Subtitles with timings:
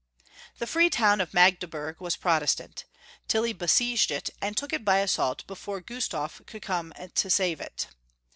[0.57, 2.85] The free town of Magdeburg was Protestant.
[3.29, 7.85] TiDy besieged it, and took it by assault before Gustaf could come to save it.